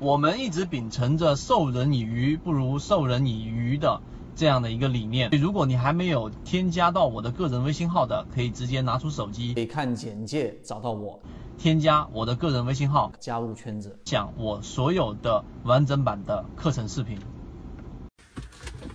[0.00, 4.00] 我们一直秉承着授人以鱼不如授人以渔的
[4.34, 5.28] 这样的一个理念。
[5.32, 11.20] 如果你还没有添加到我的个人微信号的，可以直接拿出手机，可以看简介找到我，
[11.58, 17.18] 添加我的个人微信号，加入圈子，讲我所有的完整版的课程视频。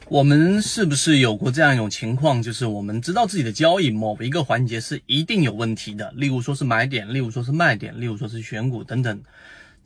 [0.10, 9.22] 我们是不是有过这样一种情况，就是我们知道自己的交易某一个环节是一定有问题的，例如说是买点，例如说是卖点，例如说是选股等等。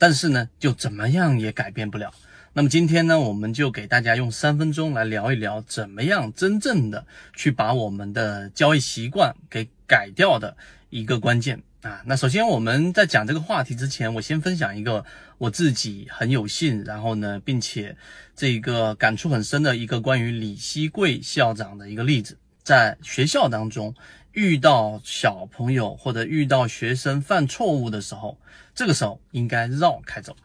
[0.00, 2.10] 但是呢，就怎么样也改变不了。
[2.54, 10.56] 那么今天呢，我们就给大家用三分钟来聊一聊，怎么样真正的去把我们的交易习惯给改掉的
[10.88, 12.00] 一个关键啊。
[12.06, 15.04] 那首先我们在讲这个话题之前，我先分享一个
[15.36, 17.94] 我自己很有幸，然后呢，并且
[18.34, 23.94] 这个感触很深的一个关于李希贵校长的一个例子，在学校当中。
[24.32, 28.38] 遇到小朋友或者遇到学生犯错误的时候，
[28.74, 30.36] 这个时候应该绕开走，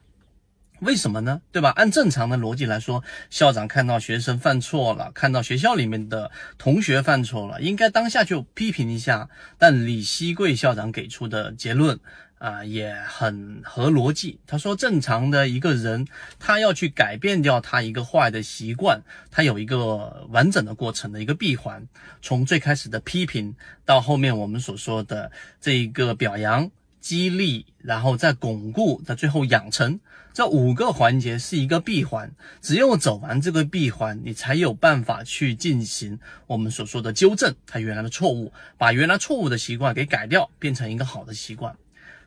[0.85, 1.41] 为什么呢？
[1.52, 1.71] 对吧？
[1.75, 9.27] 按正常的逻辑来说，校长看到学生犯错了，看到学校里面的同学犯错了，应该当下就批评一下。
[9.57, 11.99] 但李希贵校长给出的结论。
[12.37, 14.40] 啊，也很合逻辑。
[14.45, 16.05] 他说，正常的一个人，
[16.37, 19.01] 他要去改变掉他一个坏的习惯，
[19.32, 21.88] 他有一个完整的过程的一个闭环。
[22.21, 26.70] 从最开始的批评，到后面我们所说的这一个表扬、
[27.05, 29.99] 激励，然后再巩固，到最后养成，
[30.34, 32.31] 这五个环节是一个闭环。
[32.63, 36.17] 只有走完这个闭环，你才有办法去进行
[36.48, 41.76] 我们所说的纠正他原来的错误，把原来错误的习惯给改掉，变成一个好的习惯。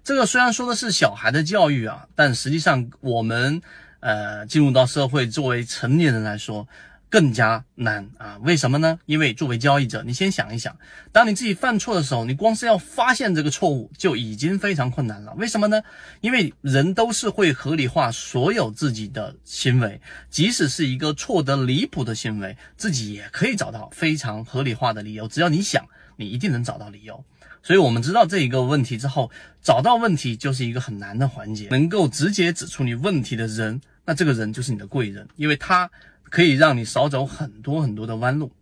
[0.04, 3.60] 这个虽然说的是小孩的教育啊，但实际上我们
[3.98, 6.68] 呃进入到社会，作为成年人来说
[7.09, 8.39] 更加难啊。
[8.42, 8.98] 为什么呢？
[9.06, 10.77] 因为作为交易者，你先想一想，
[11.12, 15.33] 当你自己犯错的时候，你光是要发现这个错误就已经非常困难了。
[15.34, 15.83] 为什么呢？
[16.20, 25.27] 因为人都是会合理化所有自己的行为，即使是一个错得离谱的行为，自己也可以找到非常合理化的理由。
[25.29, 25.86] 只要你想，
[26.17, 27.24] 你一定能找到理由。
[27.61, 29.30] 所以，我们知道这一个问题之后，
[29.61, 31.68] 找到问题就是一个很难的环节。
[31.70, 35.91] 能够直接指出你问题的人，那这个人就是你的贵人，因为他
[36.30, 38.52] 可以让你少走很多很多的弯路。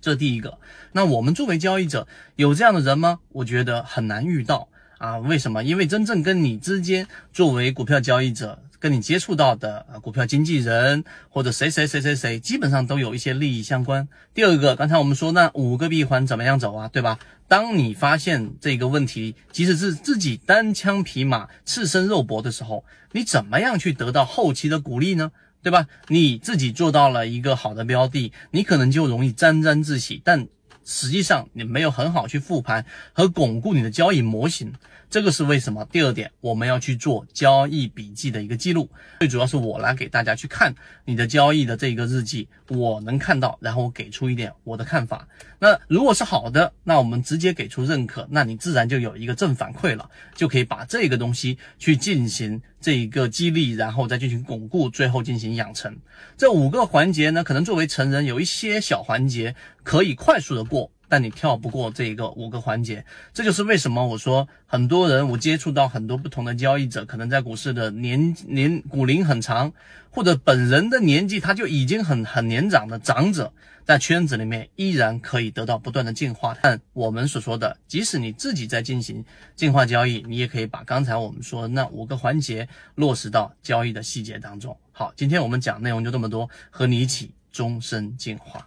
[0.00, 0.58] 这第一个。
[0.92, 2.06] 那我们作为交易者，
[2.36, 3.20] 有这样的人吗？
[3.30, 5.18] 我觉得很难遇到啊。
[5.18, 5.64] 为什么？
[5.64, 8.60] 因为真正跟你之间，作为股票交易者。
[8.80, 14.06] 跟你接触到的，股票经纪人或者谁谁谁谁谁，基本上都有一些利益相关。
[14.34, 17.18] 第二个，刚才我们说那五个闭环怎么样走啊，对吧？
[17.48, 25.32] 当你发现这个问题，即使是自己单枪匹马、赤身肉搏的时候，你怎么样去得到后期的鼓励呢？
[25.64, 25.86] 对吧？
[26.08, 30.46] 你自己做到了一个好的标的，你可能就容易沾沾自喜，但
[30.84, 34.72] 实际上你没有很好去复盘和巩固你的交易模型。
[35.10, 35.86] 这个是为什么？
[35.92, 38.90] 第二点，我们要去做交易笔记的一个记录，
[39.20, 40.74] 最主要是我来给大家去看
[41.04, 45.28] 你的交易的这一个日记，我能看到，然后我给出一点我的看法。
[45.60, 55.96] 那如果是好的，那我们直接给出认可，那你自然就有一个正反馈了，就可以把这个东西去进行这一个激励，然后再进行巩固，最后进行养成。
[56.36, 60.90] 这五个环节呢，可能作为成人有一些小环节可以快速的过。
[61.06, 69.72] 但你跳不过这一个五个环节，这就是为什么我说很多人，我接触到很多不同的交易者，可能在股市的年年股龄很长，
[70.10, 73.52] 或者本人的年纪他就已经很很年长的长者，
[73.84, 76.56] 在圈子里面依然可以得到不断的进化。
[76.60, 79.24] 但我们所说的，即使你自己在进行
[79.54, 84.76] 进化交易，你也可以把刚才我们说的那五个环节落实到交易的细节当中。
[84.90, 88.66] 好，今天我们讲内容就这么多，和你一起终身进化。